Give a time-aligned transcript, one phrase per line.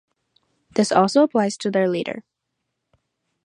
[0.73, 2.23] This also applies to their leader.